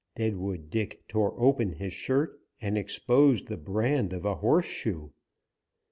Deadwood 0.15 0.71
Dick 0.71 1.07
tore 1.07 1.39
open 1.39 1.73
his 1.73 1.93
shirt 1.93 2.41
and 2.59 2.75
exposed 2.75 3.45
the 3.45 3.55
brand 3.55 4.13
of 4.13 4.25
a 4.25 4.33
horseshoe. 4.33 5.09